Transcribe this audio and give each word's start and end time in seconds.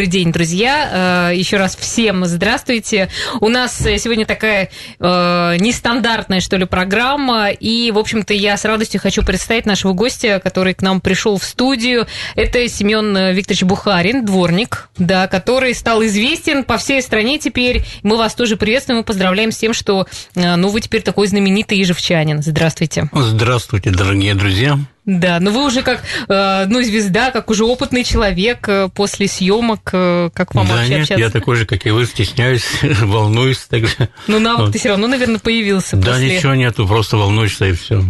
Добрый 0.00 0.12
день, 0.12 0.32
друзья. 0.32 1.28
Э, 1.30 1.36
Еще 1.36 1.58
раз 1.58 1.76
всем 1.76 2.24
здравствуйте. 2.24 3.10
У 3.40 3.50
нас 3.50 3.76
сегодня 3.76 4.24
такая 4.24 4.70
э, 4.98 5.56
нестандартная, 5.60 6.40
что 6.40 6.56
ли, 6.56 6.64
программа. 6.64 7.50
И, 7.50 7.90
в 7.90 7.98
общем-то, 7.98 8.32
я 8.32 8.56
с 8.56 8.64
радостью 8.64 8.98
хочу 8.98 9.22
представить 9.22 9.66
нашего 9.66 9.92
гостя, 9.92 10.40
который 10.42 10.72
к 10.72 10.80
нам 10.80 11.02
пришел 11.02 11.36
в 11.36 11.44
студию. 11.44 12.06
Это 12.34 12.66
Семен 12.66 13.34
Викторович 13.34 13.64
Бухарин, 13.64 14.24
дворник, 14.24 14.88
да, 14.96 15.28
который 15.28 15.74
стал 15.74 16.02
известен 16.06 16.64
по 16.64 16.78
всей 16.78 17.02
стране 17.02 17.38
теперь. 17.38 17.84
Мы 18.02 18.16
вас 18.16 18.34
тоже 18.34 18.56
приветствуем 18.56 19.02
и 19.02 19.04
поздравляем 19.04 19.52
с 19.52 19.58
тем, 19.58 19.74
что 19.74 20.06
э, 20.34 20.56
ну, 20.56 20.70
вы 20.70 20.80
теперь 20.80 21.02
такой 21.02 21.26
знаменитый 21.26 21.76
ежевчанин. 21.76 22.42
Здравствуйте. 22.42 23.10
Здравствуйте, 23.12 23.90
дорогие 23.90 24.34
друзья. 24.34 24.78
Да, 25.06 25.40
но 25.40 25.50
вы 25.50 25.64
уже 25.64 25.82
как, 25.82 26.02
э, 26.28 26.66
ну, 26.66 26.82
звезда, 26.82 27.30
как 27.30 27.50
уже 27.50 27.64
опытный 27.64 28.04
человек 28.04 28.68
э, 28.68 28.90
после 28.94 29.28
съемок, 29.28 29.90
э, 29.92 30.30
как 30.34 30.54
вам 30.54 30.66
да 30.66 30.74
вообще 30.74 30.90
нет, 30.90 31.00
общаться? 31.02 31.24
я 31.24 31.30
такой 31.30 31.56
же, 31.56 31.64
как 31.64 31.86
и 31.86 31.90
вы, 31.90 32.04
стесняюсь, 32.04 32.64
волнуюсь. 32.82 33.66
Же. 33.70 34.08
Ну, 34.26 34.38
навык 34.38 34.60
Вот. 34.66 34.72
ты 34.72 34.78
все 34.78 34.90
равно, 34.90 35.06
наверное, 35.06 35.38
появился 35.38 35.96
Да, 35.96 36.12
после... 36.12 36.36
ничего 36.36 36.54
нету, 36.54 36.86
просто 36.86 37.16
волнуешься 37.16 37.66
и 37.66 37.72
все. 37.72 38.02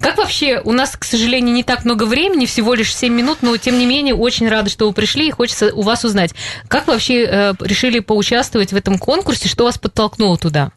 Как 0.00 0.16
вообще, 0.16 0.60
у 0.64 0.72
нас, 0.72 0.96
к 0.96 1.04
сожалению, 1.04 1.54
не 1.54 1.62
так 1.62 1.84
много 1.84 2.04
времени, 2.04 2.46
всего 2.46 2.74
лишь 2.74 2.94
7 2.94 3.12
минут, 3.12 3.38
но, 3.42 3.56
тем 3.58 3.78
не 3.78 3.86
менее, 3.86 4.14
очень 4.14 4.48
рада, 4.48 4.70
что 4.70 4.86
вы 4.88 4.94
пришли, 4.94 5.28
и 5.28 5.30
хочется 5.30 5.72
у 5.74 5.82
вас 5.82 6.04
узнать, 6.04 6.34
как 6.68 6.86
вообще 6.88 7.24
э, 7.24 7.54
решили 7.60 8.00
поучаствовать 8.00 8.72
в 8.72 8.76
этом 8.76 8.98
конкурсе, 8.98 9.48
что 9.48 9.64
вас 9.64 9.78
подтолкнуло 9.78 10.38
туда? 10.38 10.72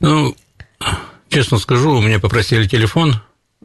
Ну, 0.00 0.34
честно 1.28 1.58
скажу, 1.58 1.92
у 1.92 2.00
меня 2.02 2.18
попросили 2.18 2.66
телефон, 2.66 3.20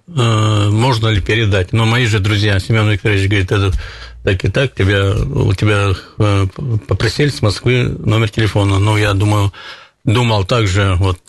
можно 0.05 1.07
ли 1.07 1.21
передать. 1.21 1.71
Но 1.73 1.85
мои 1.85 2.05
же 2.05 2.19
друзья, 2.19 2.59
Семен 2.59 2.89
Викторович 2.89 3.27
говорит, 3.27 3.51
это 3.51 3.71
так 4.23 4.43
и 4.45 4.49
так, 4.49 4.73
тебя, 4.73 5.11
у 5.11 5.53
тебя 5.53 5.93
э, 6.17 6.47
попросили 6.87 7.27
с 7.27 7.41
Москвы 7.41 7.83
номер 7.83 8.29
телефона. 8.29 8.79
Ну, 8.79 8.95
я 8.95 9.13
думаю, 9.13 9.53
думал 10.05 10.45
также 10.45 10.95
вот 10.95 11.19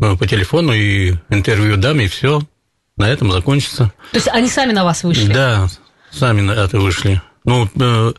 э, 0.00 0.16
по 0.16 0.26
телефону 0.26 0.72
и 0.72 1.14
интервью 1.30 1.76
дам, 1.76 2.00
и 2.00 2.06
все, 2.06 2.42
на 2.96 3.08
этом 3.08 3.32
закончится. 3.32 3.92
То 4.12 4.18
есть 4.18 4.28
они 4.28 4.48
сами 4.48 4.72
на 4.72 4.84
вас 4.84 5.04
вышли? 5.04 5.32
Да, 5.32 5.68
сами 6.10 6.42
на 6.42 6.52
это 6.52 6.78
вышли. 6.78 7.22
Ну, 7.44 7.68
э, 7.80 8.12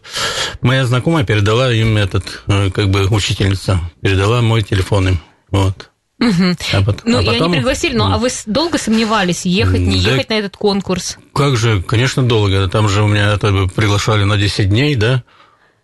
моя 0.61 0.85
знакомая 0.85 1.23
передала 1.23 1.71
им 1.71 1.97
этот, 1.97 2.43
э, 2.47 2.71
как 2.71 2.89
бы 2.89 3.07
учительница, 3.07 3.79
передала 4.01 4.41
мой 4.41 4.63
телефон 4.63 5.09
им. 5.09 5.19
Вот. 5.51 5.91
Мгм. 6.25 6.57
А 6.73 6.81
пот- 6.81 7.01
Ну, 7.05 7.17
а 7.17 7.21
и 7.21 7.27
они 7.27 7.37
потом- 7.39 7.51
пригласили, 7.53 7.95
ну, 7.95 8.05
а 8.11 8.17
вы 8.17 8.29
долго 8.45 8.77
сомневались, 8.77 9.45
ехать, 9.45 9.79
не 9.81 10.01
Да. 10.01 10.11
ехать 10.11 10.29
на 10.29 10.33
этот 10.35 10.57
конкурс? 10.57 11.17
Как 11.33 11.55
же, 11.57 11.81
конечно, 11.81 12.23
долго. 12.23 12.67
Там 12.67 12.89
же 12.89 13.03
у 13.03 13.07
меня 13.07 13.33
это 13.33 13.67
приглашали 13.75 14.23
на 14.23 14.37
10 14.37 14.69
дней, 14.69 14.95
да? 14.95 15.23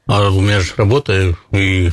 А 0.08 0.30
у 0.30 0.42
меня 0.42 0.60
же 0.62 0.72
работа, 0.78 1.36
и 1.52 1.92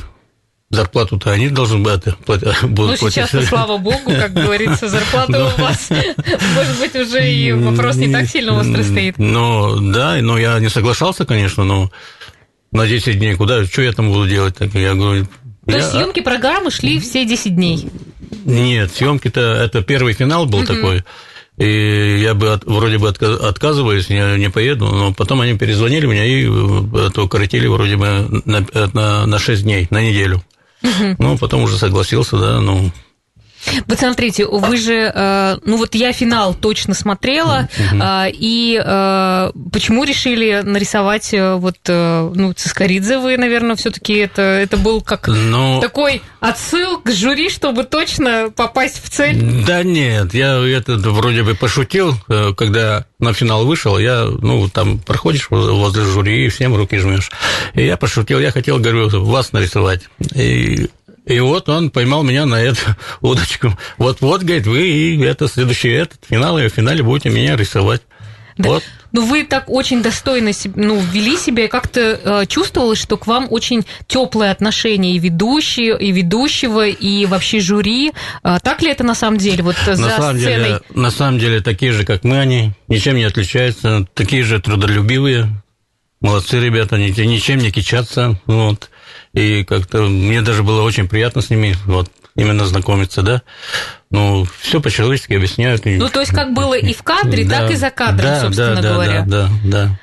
зарплату-то 0.71 1.31
они 1.31 1.49
должны 1.49 1.83
платить, 1.83 2.15
будут 2.25 2.43
Ну, 2.91 2.97
платить. 2.97 3.11
сейчас, 3.29 3.47
слава 3.47 3.77
богу, 3.77 4.11
как 4.11 4.33
говорится, 4.33 4.87
зарплата 4.89 5.53
у 5.57 5.61
вас, 5.61 5.89
может 5.89 6.79
быть, 6.79 6.95
уже 6.95 7.31
и 7.31 7.51
вопрос 7.53 7.95
не 7.95 8.11
так 8.11 8.27
сильно 8.27 8.59
остро 8.59 8.83
стоит. 8.83 9.17
Ну, 9.17 9.79
да, 9.91 10.17
но 10.21 10.37
я 10.37 10.59
не 10.59 10.69
соглашался, 10.69 11.25
конечно, 11.25 11.63
но 11.63 11.91
на 12.71 12.87
10 12.87 13.17
дней 13.17 13.35
куда, 13.35 13.65
что 13.65 13.81
я 13.81 13.91
там 13.93 14.09
буду 14.11 14.27
делать? 14.27 14.55
Так 14.57 14.73
я 14.75 14.93
говорю, 14.93 15.25
То 15.65 15.71
я- 15.71 15.77
есть 15.77 15.91
съемки 15.91 16.19
программы 16.21 16.69
шли 16.71 16.99
все 16.99 17.25
10 17.25 17.55
дней? 17.55 17.87
Нет, 18.49 18.91
съемки-то 18.91 19.39
это 19.41 19.81
первый 19.81 20.13
финал 20.13 20.45
был 20.45 20.65
такой. 20.65 21.03
И 21.57 22.19
я 22.21 22.33
бы 22.35 22.53
от- 22.53 22.63
вроде 22.63 22.97
бы 22.97 23.07
отка- 23.09 23.35
отказываюсь, 23.47 24.07
не, 24.09 24.37
не 24.37 24.49
поеду, 24.49 24.85
но 24.87 25.13
потом 25.13 25.41
они 25.41 25.57
перезвонили 25.57 26.05
мне 26.05 26.27
и 26.27 26.43
это 27.05 27.21
укоротили 27.21 27.67
вроде 27.67 27.97
бы 27.97 28.41
на, 28.45 28.65
на, 28.93 29.25
на 29.25 29.39
6 29.39 29.63
дней, 29.63 29.87
на 29.89 30.01
неделю. 30.01 30.41
Ну, 31.17 31.37
потом 31.37 31.63
уже 31.63 31.77
согласился, 31.77 32.37
да, 32.37 32.61
ну, 32.61 32.91
Вот 33.87 33.99
смотрите, 33.99 34.45
вы 34.45 34.77
же, 34.77 35.11
э, 35.13 35.57
ну 35.65 35.77
вот 35.77 35.95
я 35.95 36.13
финал 36.13 36.53
точно 36.53 36.93
смотрела, 36.93 37.67
э, 37.77 38.31
и 38.31 38.81
э, 38.83 39.51
почему 39.71 40.03
решили 40.03 40.61
нарисовать 40.63 41.33
вот, 41.33 41.77
ну, 41.87 42.53
Цискоридзе 42.53 43.19
вы, 43.19 43.37
наверное, 43.37 43.75
все 43.75 43.91
таки 43.91 44.13
это, 44.13 44.41
это 44.41 44.77
был 44.77 45.01
как 45.01 45.27
ну, 45.27 45.79
такой 45.81 46.21
отсыл 46.39 46.99
к 46.99 47.11
жюри, 47.11 47.49
чтобы 47.49 47.83
точно 47.83 48.51
попасть 48.55 49.03
в 49.03 49.09
цель? 49.09 49.65
да 49.65 49.83
нет, 49.83 50.33
я 50.33 50.57
это 50.57 50.97
вроде 50.97 51.43
бы 51.43 51.55
пошутил, 51.55 52.15
когда 52.55 53.05
на 53.19 53.33
финал 53.33 53.65
вышел, 53.65 53.97
я, 53.97 54.25
ну, 54.25 54.69
там 54.69 54.99
проходишь 54.99 55.49
воз- 55.49 55.69
возле 55.69 56.03
жюри 56.05 56.45
и 56.45 56.49
всем 56.49 56.75
руки 56.75 56.97
жмешь. 56.97 57.31
И 57.73 57.85
я 57.85 57.97
пошутил, 57.97 58.39
я 58.39 58.51
хотел, 58.51 58.79
говорю, 58.79 59.09
вас 59.25 59.51
нарисовать. 59.51 60.03
И 60.33 60.89
и 61.25 61.39
вот 61.39 61.69
он 61.69 61.91
поймал 61.91 62.23
меня 62.23 62.45
на 62.45 62.61
эту 62.61 62.81
удочку. 63.21 63.77
Вот-вот, 63.97 64.43
говорит, 64.43 64.67
вы 64.67 64.87
и 64.87 65.21
это 65.21 65.47
следующий 65.47 65.89
этот 65.89 66.19
финал, 66.27 66.57
и 66.59 66.67
в 66.67 66.73
финале 66.73 67.03
будете 67.03 67.29
меня 67.29 67.55
рисовать. 67.55 68.01
Да. 68.57 68.69
Вот. 68.69 68.83
Ну, 69.11 69.25
вы 69.25 69.43
так 69.43 69.69
очень 69.69 70.03
достойно 70.03 70.51
ну, 70.75 70.99
вели 70.99 71.37
себя, 71.37 71.65
и 71.65 71.67
как-то 71.67 71.99
э, 72.01 72.45
чувствовалось, 72.45 72.99
что 72.99 73.17
к 73.17 73.25
вам 73.25 73.47
очень 73.49 73.85
теплое 74.07 74.51
отношение 74.51 75.15
и 75.15 75.19
ведущие, 75.19 75.97
и 75.97 76.11
ведущего, 76.11 76.87
и 76.87 77.25
вообще 77.25 77.59
жюри. 77.59 78.11
А 78.43 78.59
так 78.59 78.81
ли 78.81 78.91
это 78.91 79.03
на 79.03 79.15
самом 79.15 79.37
деле? 79.37 79.63
Вот 79.63 79.77
э, 79.87 79.95
за 79.95 80.01
на 80.01 80.09
самом 80.17 80.37
сценой. 80.37 80.55
деле, 80.55 80.81
на 80.93 81.09
самом 81.09 81.39
деле, 81.39 81.61
такие 81.61 81.91
же, 81.91 82.05
как 82.05 82.23
мы, 82.23 82.37
они 82.37 82.73
ничем 82.87 83.15
не 83.15 83.23
отличаются, 83.23 84.05
такие 84.13 84.43
же 84.43 84.59
трудолюбивые, 84.59 85.47
молодцы 86.21 86.59
ребята, 86.59 86.97
ни- 86.97 87.09
ничем 87.25 87.59
не 87.59 87.71
кичатся, 87.71 88.39
вот. 88.45 88.89
И 89.33 89.63
как-то 89.63 90.03
мне 90.03 90.41
даже 90.41 90.63
было 90.63 90.81
очень 90.81 91.07
приятно 91.07 91.41
с 91.41 91.49
ними, 91.49 91.75
вот, 91.85 92.09
именно 92.35 92.65
знакомиться, 92.65 93.21
да. 93.21 93.41
Ну, 94.11 94.45
все 94.61 94.81
по-человечески 94.81 95.33
объясняют. 95.33 95.83
Ну, 95.85 96.09
то 96.09 96.19
есть, 96.19 96.33
как 96.33 96.53
было 96.53 96.73
и 96.73 96.93
в 96.93 97.03
кадре, 97.03 97.45
Да, 97.45 97.59
так 97.59 97.71
и 97.71 97.75
за 97.75 97.89
кадром, 97.91 98.31
да, 98.31 98.41
собственно 98.41 98.81
да, 98.81 98.93
говоря. 98.93 99.23
Да, 99.27 99.49
да, 99.63 99.87
да. 99.87 99.99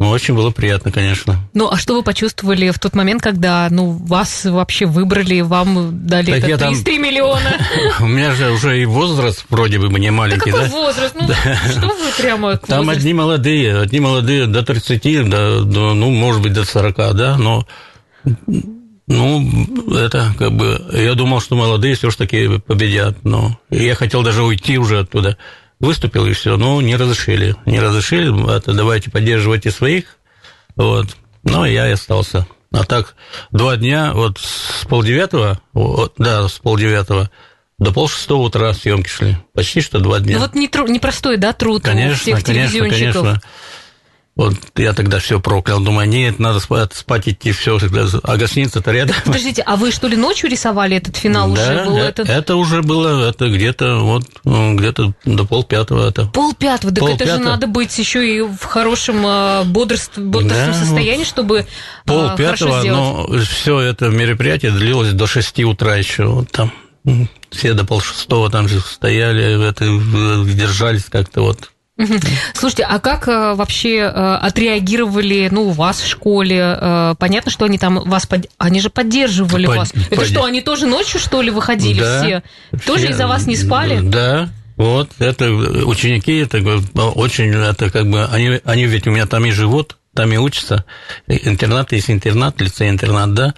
Ну, 0.00 0.08
очень 0.08 0.34
было 0.34 0.50
приятно, 0.50 0.90
конечно. 0.90 1.38
Ну, 1.52 1.68
а 1.70 1.76
что 1.76 1.94
вы 1.94 2.02
почувствовали 2.02 2.70
в 2.70 2.78
тот 2.78 2.94
момент, 2.94 3.22
когда 3.22 3.68
ну, 3.70 3.90
вас 3.90 4.46
вообще 4.46 4.86
выбрали, 4.86 5.42
вам 5.42 6.06
дали 6.06 6.30
Так 6.30 6.38
это 6.38 6.48
я 6.48 6.56
там- 6.56 6.72
33 6.72 6.98
миллиона? 6.98 7.58
У 8.00 8.06
меня 8.06 8.32
же 8.34 8.50
уже 8.50 8.80
и 8.80 8.86
возраст 8.86 9.44
вроде 9.50 9.78
бы 9.78 9.90
не 10.00 10.06
Да 10.08 10.12
маленький, 10.14 10.50
какой 10.52 10.68
да? 10.68 10.74
возраст? 10.74 11.14
Ну, 11.20 11.28
что 11.70 11.88
вы 11.88 12.12
прямо 12.18 12.56
Там 12.56 12.88
одни 12.88 13.12
молодые, 13.12 13.78
одни 13.78 14.00
молодые 14.00 14.46
до 14.46 14.62
30, 14.62 15.28
до, 15.28 15.64
до, 15.64 15.92
ну, 15.92 16.08
может 16.08 16.40
быть, 16.40 16.54
до 16.54 16.64
40, 16.64 16.96
да, 17.14 17.36
но 17.36 17.66
ну, 19.06 19.96
это 19.96 20.32
как 20.38 20.52
бы, 20.52 20.80
я 20.92 21.14
думал, 21.14 21.40
что 21.40 21.56
молодые 21.56 21.94
все 21.94 22.10
ж 22.10 22.16
таки 22.16 22.58
победят, 22.60 23.24
но 23.24 23.58
я 23.70 23.94
хотел 23.94 24.22
даже 24.22 24.42
уйти 24.44 24.78
уже 24.78 25.00
оттуда. 25.00 25.36
Выступил 25.80 26.26
и 26.26 26.32
все, 26.34 26.56
но 26.56 26.80
не 26.82 26.94
разрешили, 26.96 27.56
не 27.64 27.80
разрешили, 27.80 28.54
это 28.54 28.74
давайте 28.74 29.10
поддерживайте 29.10 29.70
своих, 29.70 30.16
вот, 30.76 31.16
но 31.42 31.64
я 31.64 31.88
и 31.88 31.92
остался. 31.92 32.46
А 32.72 32.84
так, 32.84 33.16
два 33.50 33.76
дня, 33.76 34.12
вот 34.12 34.38
с 34.38 34.84
полдевятого, 34.86 35.60
вот, 35.72 36.14
да, 36.18 36.46
с 36.48 36.58
полдевятого 36.58 37.30
до 37.78 37.92
полшестого 37.92 38.42
утра 38.42 38.74
съемки 38.74 39.08
шли, 39.08 39.38
почти 39.54 39.80
что 39.80 40.00
два 40.00 40.20
дня. 40.20 40.34
Ну, 40.36 40.42
вот 40.42 40.54
не 40.54 40.68
тру- 40.68 40.86
непростой, 40.86 41.38
да, 41.38 41.54
труд 41.54 41.80
у 41.80 41.84
Конечно, 41.86 42.16
всех 42.18 42.44
конечно, 42.44 42.72
телевизионщиков. 42.78 43.22
конечно. 43.22 43.40
Вот 44.40 44.54
я 44.76 44.94
тогда 44.94 45.18
все 45.18 45.38
проклял, 45.38 45.80
думаю, 45.80 46.08
нет, 46.08 46.38
надо 46.38 46.60
спать, 46.60 46.94
спать 46.94 47.28
идти, 47.28 47.52
все, 47.52 47.78
а 48.22 48.36
гостиница-то 48.38 48.90
рядом. 48.90 49.14
Подождите, 49.26 49.60
а 49.66 49.76
вы 49.76 49.92
что 49.92 50.08
ли 50.08 50.16
ночью 50.16 50.48
рисовали 50.48 50.96
этот 50.96 51.14
финал 51.14 51.52
уже? 51.52 51.60
Да, 51.62 51.84
Был 51.84 51.98
э- 51.98 52.08
это... 52.08 52.22
это 52.22 52.56
уже 52.56 52.80
было, 52.80 53.28
это 53.28 53.50
где-то 53.50 53.98
вот, 53.98 54.24
ну, 54.44 54.76
где-то 54.76 55.12
до 55.26 55.44
полпятого 55.44 56.08
это. 56.08 56.24
Пол 56.24 56.54
пятого, 56.54 56.90
так 56.90 57.04
это 57.04 57.10
же 57.10 57.18
Полпятого. 57.18 57.44
надо 57.50 57.66
быть 57.66 57.98
еще 57.98 58.26
и 58.26 58.40
в 58.40 58.64
хорошем 58.64 59.26
э, 59.26 59.64
бодрств- 59.64 60.18
бодрством 60.18 60.72
Да, 60.72 60.72
состоянии, 60.72 61.24
чтобы 61.24 61.58
э, 61.58 61.66
Пол 62.06 62.28
хорошо 62.28 62.66
пятого, 62.66 62.82
но 62.84 63.28
все 63.44 63.78
это 63.80 64.06
мероприятие 64.08 64.72
длилось 64.72 65.12
до 65.12 65.26
шести 65.26 65.66
утра 65.66 65.96
еще, 65.96 66.24
вот 66.24 66.50
там. 66.50 66.72
Все 67.50 67.74
до 67.74 67.84
полшестого 67.84 68.48
там 68.48 68.68
же 68.68 68.80
стояли, 68.80 69.68
это, 69.68 69.84
э, 69.84 70.44
держались 70.54 71.04
как-то 71.10 71.42
вот. 71.42 71.70
Слушайте, 72.54 72.84
а 72.84 72.98
как 73.00 73.28
э, 73.28 73.54
вообще 73.54 73.96
э, 73.98 74.34
отреагировали, 74.42 75.48
ну, 75.50 75.62
у 75.68 75.70
вас 75.70 76.00
в 76.00 76.06
школе? 76.08 76.76
Э, 76.80 77.14
понятно, 77.18 77.50
что 77.50 77.64
они 77.64 77.78
там 77.78 78.00
вас, 78.08 78.26
под- 78.26 78.48
они 78.58 78.80
же 78.80 78.90
поддерживали 78.90 79.66
Под- 79.66 79.76
вас. 79.76 79.92
Это 80.10 80.16
под- 80.16 80.26
что, 80.26 80.44
они 80.44 80.60
тоже 80.60 80.86
ночью, 80.86 81.20
что 81.20 81.42
ли, 81.42 81.50
выходили 81.50 82.00
Да. 82.00 82.22
все? 82.22 82.42
Тоже 82.86 83.04
Все- 83.04 83.12
из-за 83.12 83.26
вас 83.26 83.46
не 83.46 83.56
спали? 83.56 84.00
Да, 84.02 84.48
Вот, 84.76 85.10
это 85.18 85.50
ученики, 85.50 86.38
это 86.38 86.58
очень, 87.14 87.52
это 87.52 87.90
как 87.90 88.08
бы, 88.08 88.24
они, 88.24 88.60
они 88.64 88.86
ведь 88.86 89.06
у 89.06 89.10
меня 89.10 89.26
там 89.26 89.44
и 89.44 89.50
живут, 89.50 89.98
там 90.14 90.32
и 90.32 90.38
учатся. 90.38 90.86
Интернат 91.28 91.92
есть 91.92 92.08
интернат, 92.10 92.58
лицей-интернат, 92.62 93.34
да. 93.34 93.54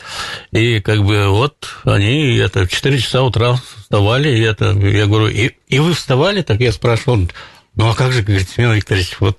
И 0.53 0.81
как 0.81 1.05
бы 1.05 1.29
вот 1.29 1.55
они 1.85 2.37
это 2.39 2.65
в 2.67 2.69
4 2.69 2.99
часа 2.99 3.23
утра 3.23 3.55
вставали, 3.79 4.37
и 4.37 4.41
это, 4.41 4.73
я 4.73 5.07
говорю, 5.07 5.29
и, 5.29 5.53
и 5.69 5.79
вы 5.79 5.95
вставали? 5.95 6.43
Так 6.43 6.59
я 6.61 6.73
спрашивал, 6.73 7.29
ну 7.75 7.91
а 7.91 7.95
как 7.95 8.13
же, 8.13 8.23
говорит, 8.23 8.49
Семен 8.49 8.73
Викторович, 8.73 9.17
вот 9.21 9.39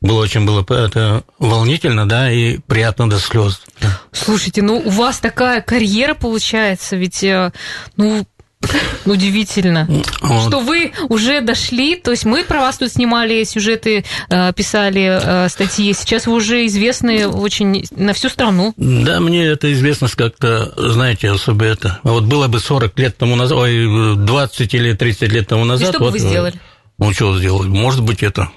было 0.00 0.22
очень 0.22 0.46
было 0.46 0.60
это 0.60 1.24
волнительно, 1.38 2.08
да, 2.08 2.30
и 2.30 2.58
приятно 2.58 3.10
до 3.10 3.18
слез. 3.18 3.60
Слушайте, 4.12 4.62
ну 4.62 4.78
у 4.84 4.90
вас 4.90 5.18
такая 5.18 5.60
карьера 5.60 6.14
получается, 6.14 6.96
ведь, 6.96 7.24
э, 7.24 7.52
ну, 7.96 8.24
Удивительно, 9.06 9.88
вот. 10.20 10.48
что 10.48 10.60
вы 10.60 10.92
уже 11.08 11.40
дошли. 11.40 11.94
То 11.94 12.10
есть 12.10 12.24
мы 12.24 12.44
про 12.44 12.60
вас 12.60 12.76
тут 12.76 12.90
снимали 12.90 13.44
сюжеты, 13.44 14.04
э, 14.28 14.52
писали 14.52 15.20
э, 15.22 15.48
статьи. 15.48 15.92
Сейчас 15.94 16.26
вы 16.26 16.34
уже 16.34 16.66
известны 16.66 17.28
очень 17.28 17.86
на 17.92 18.12
всю 18.12 18.28
страну. 18.28 18.74
Да, 18.76 19.20
мне 19.20 19.46
эта 19.46 19.72
известность 19.72 20.16
как-то, 20.16 20.72
знаете, 20.76 21.30
особо 21.30 21.64
это. 21.64 22.00
Вот 22.02 22.24
было 22.24 22.48
бы 22.48 22.58
40 22.58 22.98
лет 22.98 23.16
тому 23.16 23.36
назад, 23.36 23.56
ой, 23.58 24.16
20 24.16 24.74
или 24.74 24.92
30 24.92 25.32
лет 25.32 25.48
тому 25.48 25.64
назад. 25.64 25.88
И 25.88 25.92
что 25.92 26.00
бы 26.00 26.04
вот, 26.06 26.12
вы 26.14 26.18
сделали? 26.18 26.60
Ну, 26.98 27.12
что 27.12 27.38
сделать? 27.38 27.68
Может 27.68 28.02
быть, 28.02 28.22
это 28.22 28.50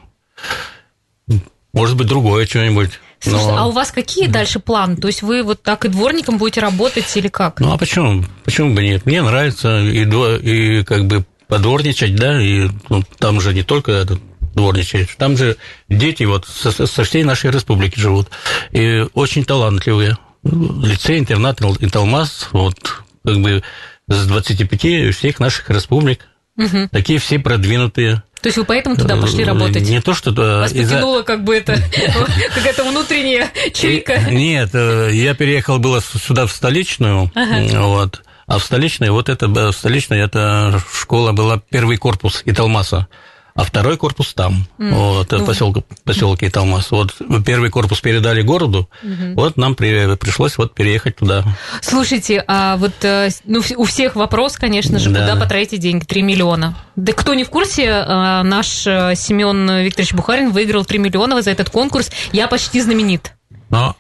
может 1.74 1.96
быть, 1.96 2.08
другое 2.08 2.46
что-нибудь. 2.46 2.92
Слушайте, 3.20 3.52
но... 3.52 3.58
а 3.58 3.66
у 3.68 3.72
вас 3.72 3.92
какие 3.92 4.28
дальше 4.28 4.60
планы? 4.60 4.98
То 4.98 5.08
есть 5.08 5.22
вы 5.22 5.44
вот 5.44 5.62
так 5.62 5.86
и 5.86 5.90
дворником 5.90 6.38
будете 6.38 6.60
работать 6.60 7.06
или 7.16 7.28
как? 7.28 7.60
Ну, 7.60 7.72
а 7.72 7.78
почему? 7.78 8.26
Почему 8.44 8.74
бы 8.74 8.84
нет? 8.84 9.06
Мне 9.06 9.22
нравится 9.22 9.80
и, 9.80 10.04
и 10.04 10.84
как 10.84 11.06
бы 11.06 11.24
подворничать, 11.48 12.16
да, 12.16 12.42
и 12.42 12.70
ну, 12.90 13.04
там 13.20 13.40
же 13.40 13.54
не 13.54 13.64
только 13.64 13.92
это 13.92 14.18
дворничать, 14.54 15.16
там 15.18 15.38
же 15.38 15.58
дети 15.88 16.24
вот 16.24 16.46
со, 16.48 16.72
со 16.72 17.04
всей 17.04 17.24
нашей 17.24 17.52
республики 17.52 18.00
живут, 18.00 18.30
и 18.72 19.06
очень 19.14 19.46
талантливые. 19.46 20.18
Лицей, 20.44 21.20
интернат, 21.20 21.62
Инталмаз, 21.62 22.50
вот 22.52 22.76
как 23.24 23.40
бы 23.40 23.64
с 24.08 24.26
25 24.26 25.16
всех 25.16 25.40
наших 25.40 25.70
республик. 25.70 26.28
Угу. 26.58 26.90
Такие 26.92 27.20
все 27.20 27.40
продвинутые. 27.40 28.24
То 28.42 28.48
есть 28.48 28.58
вы 28.58 28.66
поэтому 28.66 28.96
туда 28.96 29.16
пошли 29.18 29.44
работать? 29.44 29.88
Не 29.88 30.02
то, 30.02 30.14
что... 30.14 30.32
Вас 30.32 30.74
потянуло 30.74 31.22
как 31.22 31.44
бы 31.44 31.56
это, 31.56 31.76
какая-то 32.56 32.84
внутренняя 32.84 33.52
чайка? 33.74 34.20
Нет, 34.30 34.72
э, 34.74 35.10
я 35.14 35.36
переехал 35.36 35.78
было 35.78 36.02
сюда 36.02 36.48
в 36.48 36.52
столичную, 36.52 37.32
вот, 37.36 38.24
а 38.48 38.58
в 38.58 38.64
столичной, 38.64 39.12
вот 39.12 39.30
это, 39.30 39.48
в 39.48 39.72
столичной, 39.72 40.20
эта 40.20 40.82
школа 40.92 41.32
была 41.32 41.62
первый 41.70 41.98
корпус 41.98 42.42
Италмаса 42.46 43.08
а 43.54 43.64
второй 43.64 43.98
корпус 43.98 44.34
там, 44.34 44.68
mm. 44.78 44.94
вот, 44.94 45.32
ну, 45.32 45.46
поселок, 45.46 45.86
поселок 46.04 46.44
Италмас. 46.44 46.92
Вот 46.92 47.16
первый 47.46 47.70
корпус 47.70 48.00
передали 48.02 48.42
городу, 48.42 48.90
mm-hmm. 49.04 49.34
вот 49.36 49.58
нам 49.58 49.76
при, 49.76 50.16
пришлось 50.16 50.58
вот 50.58 50.74
переехать 50.74 51.18
туда. 51.18 51.44
Слушайте, 51.82 52.44
а 52.48 52.78
вот 52.78 52.94
э, 53.04 53.30
ну, 53.46 53.62
у 53.78 53.84
всех 53.84 54.16
вопрос, 54.16 54.56
конечно 54.56 55.00
же, 55.00 55.10
да. 55.10 55.22
куда 55.22 55.36
потратите 55.36 55.78
деньги? 55.78 56.06
3 56.06 56.22
миллиона. 56.22 56.78
Да 56.96 57.14
кто 57.14 57.34
не 57.34 57.44
в 57.44 57.50
курсе, 57.50 57.84
э, 57.86 58.42
наш 58.44 58.86
э, 58.88 59.14
Семен 59.16 59.84
Викторович 59.84 60.14
Бухарин 60.14 60.52
выиграл 60.52 60.86
3 60.86 61.00
миллиона 61.00 61.42
за 61.42 61.52
этот 61.52 61.70
конкурс. 61.70 62.12
Я 62.32 62.48
почти 62.48 62.82
знаменит. 62.82 63.34
Но 63.70 63.96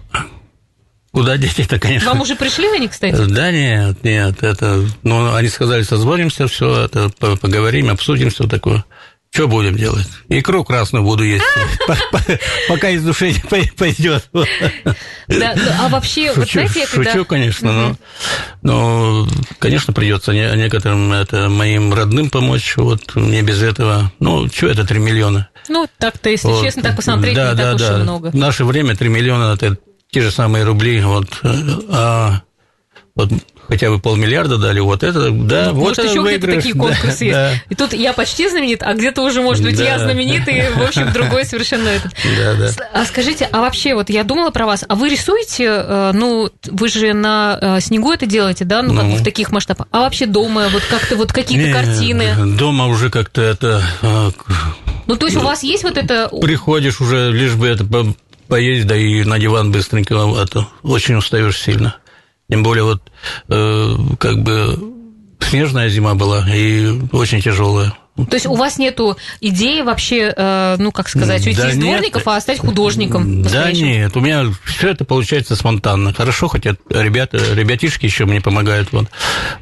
Куда 1.11 1.35
деть 1.35 1.59
это, 1.59 1.77
конечно. 1.77 2.09
Вам 2.09 2.21
уже 2.21 2.35
пришли 2.35 2.67
они, 2.73 2.87
кстати? 2.87 3.15
Да, 3.15 3.51
нет, 3.51 4.01
нет, 4.03 4.43
это, 4.43 4.85
ну, 5.03 5.35
они 5.35 5.49
сказали, 5.49 5.83
созвонимся, 5.83 6.47
все, 6.47 6.85
это, 6.85 7.09
поговорим, 7.19 7.89
обсудим 7.89 8.29
все 8.29 8.47
такое. 8.47 8.85
Что 9.33 9.47
будем 9.47 9.77
делать? 9.77 10.07
Икру 10.27 10.65
красную 10.65 11.05
буду 11.05 11.23
есть, 11.23 11.45
пока 12.67 12.89
из 12.89 13.01
души 13.01 13.31
не 13.31 13.71
пойдет. 13.77 14.29
Да, 15.27 15.55
а 15.79 15.87
вообще, 15.87 16.33
шучу, 16.33 16.39
вот 16.41 16.51
знаете, 16.51 16.85
шучу, 16.85 17.03
когда... 17.03 17.23
конечно, 17.23 17.71
но, 17.71 17.95
но, 18.61 19.27
конечно, 19.57 19.93
придется 19.93 20.33
некоторым 20.33 21.13
это 21.13 21.47
моим 21.47 21.93
родным 21.93 22.29
помочь. 22.29 22.75
Вот 22.75 23.15
мне 23.15 23.41
без 23.41 23.63
этого, 23.63 24.11
ну, 24.19 24.49
что 24.49 24.67
это 24.67 24.85
3 24.85 24.99
миллиона? 24.99 25.47
Ну, 25.69 25.87
так-то, 25.97 26.29
если 26.29 26.47
вот. 26.47 26.61
честно, 26.61 26.83
так 26.83 26.97
посмотреть, 26.97 27.35
да, 27.35 27.51
не 27.51 27.57
да, 27.57 27.71
так 27.71 27.79
да. 27.79 27.85
уж 27.85 27.99
и 27.99 28.03
много. 28.03 28.31
В 28.31 28.35
наше 28.35 28.65
время 28.65 28.97
3 28.97 29.07
миллиона 29.07 29.53
это 29.53 29.77
те 30.09 30.19
же 30.19 30.31
самые 30.31 30.65
рубли, 30.65 31.01
вот, 31.01 31.29
а 31.89 32.41
вот 33.15 33.31
хотя 33.71 33.89
бы 33.89 33.99
полмиллиарда 33.99 34.57
дали, 34.57 34.81
вот 34.81 35.01
это, 35.01 35.31
да, 35.31 35.67
ну, 35.67 35.75
вот 35.75 35.97
может, 35.97 36.03
еще 36.03 36.21
где-то 36.21 36.47
такие 36.47 36.75
конкурсы 36.75 37.19
да, 37.19 37.25
есть. 37.25 37.31
Да. 37.31 37.51
И 37.69 37.75
тут 37.75 37.93
я 37.93 38.11
почти 38.11 38.49
знаменит, 38.49 38.83
а 38.83 38.93
где-то 38.93 39.21
уже, 39.21 39.41
может 39.41 39.63
быть, 39.63 39.77
да. 39.77 39.85
я 39.85 39.97
знаменит, 39.97 40.45
и, 40.49 40.63
в 40.75 40.81
общем, 40.81 41.09
другой 41.13 41.45
совершенно 41.45 41.87
этот. 41.87 42.11
Да, 42.37 42.53
да. 42.55 42.89
А 42.91 43.05
скажите, 43.05 43.47
а 43.49 43.61
вообще, 43.61 43.95
вот 43.95 44.09
я 44.09 44.25
думала 44.25 44.49
про 44.49 44.65
вас, 44.65 44.83
а 44.85 44.95
вы 44.95 45.07
рисуете, 45.07 45.67
э, 45.67 46.11
ну, 46.13 46.51
вы 46.65 46.89
же 46.89 47.13
на 47.13 47.57
э, 47.61 47.79
снегу 47.79 48.11
это 48.11 48.25
делаете, 48.25 48.65
да, 48.65 48.81
ну, 48.81 48.93
как 48.93 49.05
ну. 49.05 49.15
в 49.15 49.23
таких 49.23 49.53
масштабах, 49.53 49.87
а 49.91 50.01
вообще 50.01 50.25
дома, 50.25 50.67
вот 50.67 50.83
как-то 50.89 51.15
вот 51.15 51.31
какие-то 51.31 51.71
картины? 51.71 52.57
Дома 52.57 52.87
уже 52.87 53.09
как-то 53.09 53.41
это... 53.41 53.81
Э, 54.01 54.31
ну, 55.07 55.15
то 55.15 55.27
есть 55.27 55.37
у 55.37 55.41
вас 55.41 55.63
есть 55.63 55.83
вот 55.83 55.95
это... 55.95 56.29
Приходишь 56.41 56.99
уже, 56.99 57.31
лишь 57.31 57.53
бы 57.53 57.69
это 57.69 57.85
поесть, 58.49 58.85
да 58.85 58.97
и 58.97 59.23
на 59.23 59.39
диван 59.39 59.71
быстренько, 59.71 60.15
это 60.15 60.67
очень 60.83 61.15
устаешь 61.15 61.57
сильно. 61.57 61.95
Тем 62.51 62.63
более 62.63 62.83
вот 62.83 63.01
э, 63.47 63.95
как 64.19 64.43
бы 64.43 64.77
снежная 65.39 65.87
зима 65.87 66.15
была 66.15 66.45
и 66.53 66.99
очень 67.13 67.41
тяжелая. 67.41 67.93
То 68.17 68.33
есть 68.33 68.45
у 68.45 68.55
вас 68.55 68.77
нету 68.77 69.17
идеи 69.39 69.81
вообще, 69.83 70.33
э, 70.35 70.75
ну 70.77 70.91
как 70.91 71.07
сказать, 71.07 71.47
уйти 71.47 71.61
да 71.61 71.69
из 71.69 71.77
дворников, 71.77 72.27
а 72.27 72.41
стать 72.41 72.59
художником? 72.59 73.41
Да 73.41 73.71
нет, 73.71 74.17
у 74.17 74.19
меня 74.19 74.47
все 74.65 74.89
это 74.89 75.05
получается 75.05 75.55
спонтанно. 75.55 76.13
Хорошо, 76.13 76.49
хотя 76.49 76.75
ребята, 76.89 77.37
ребятишки 77.37 78.05
еще 78.05 78.25
мне 78.25 78.41
помогают, 78.41 78.91
вот 78.91 79.07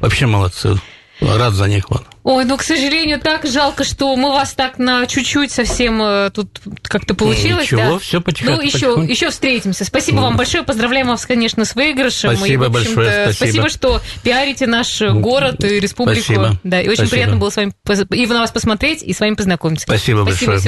вообще 0.00 0.26
молодцы. 0.26 0.76
Рад 1.20 1.54
за 1.54 1.68
них. 1.68 1.90
Вот. 1.90 2.04
Ой, 2.22 2.44
ну, 2.44 2.56
к 2.56 2.62
сожалению, 2.62 3.18
так 3.18 3.46
жалко, 3.46 3.82
что 3.82 4.14
мы 4.14 4.30
вас 4.30 4.52
так 4.52 4.78
на 4.78 5.06
чуть-чуть 5.06 5.50
совсем 5.50 6.02
э, 6.02 6.30
тут 6.30 6.60
как-то 6.82 7.14
получилось. 7.14 7.64
Ничего, 7.64 7.94
да? 7.94 7.98
все 7.98 8.20
потихоньку. 8.20 8.60
Ну, 8.60 8.66
еще, 8.66 9.06
еще 9.08 9.30
встретимся. 9.30 9.84
Спасибо 9.86 10.18
mm. 10.18 10.22
вам 10.22 10.36
большое. 10.36 10.62
Поздравляем 10.62 11.08
вас, 11.08 11.24
конечно, 11.24 11.64
с 11.64 11.74
выигрышем. 11.74 12.36
Спасибо 12.36 12.66
и, 12.66 12.68
большое. 12.68 13.24
Спасибо. 13.24 13.32
спасибо, 13.32 13.68
что 13.70 14.00
пиарите 14.22 14.66
наш 14.66 15.00
город 15.00 15.64
и 15.64 15.80
республику. 15.80 16.22
Спасибо. 16.22 16.56
Да, 16.62 16.80
и 16.80 16.88
очень 16.88 16.96
спасибо. 16.96 17.10
приятно 17.10 17.36
было 17.36 17.50
с 17.50 17.56
вами 17.56 17.72
и 18.14 18.26
на 18.26 18.40
вас 18.40 18.50
посмотреть, 18.50 19.02
и 19.02 19.12
с 19.12 19.20
вами 19.20 19.34
познакомиться. 19.34 19.84
Спасибо, 19.84 20.22
спасибо 20.22 20.52
большое. 20.52 20.58